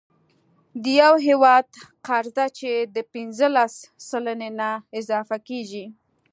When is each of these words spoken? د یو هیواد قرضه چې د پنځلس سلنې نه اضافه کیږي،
د 0.83 0.85
یو 1.01 1.13
هیواد 1.27 1.67
قرضه 2.07 2.45
چې 2.59 2.69
د 2.95 2.97
پنځلس 3.13 3.73
سلنې 4.09 4.49
نه 4.59 4.69
اضافه 4.99 5.37
کیږي، 5.47 5.85